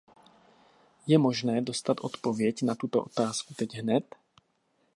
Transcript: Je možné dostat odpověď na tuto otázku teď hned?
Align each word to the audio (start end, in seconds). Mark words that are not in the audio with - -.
Je 1.07 1.17
možné 1.17 1.61
dostat 1.61 1.97
odpověď 2.01 2.61
na 2.61 2.75
tuto 2.75 3.03
otázku 3.03 3.53
teď 3.53 3.73
hned? 3.73 4.15